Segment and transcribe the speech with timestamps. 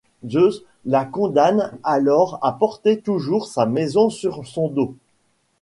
[0.27, 4.95] Zeus la condamne alors à porter toujours sa maison sur son dos.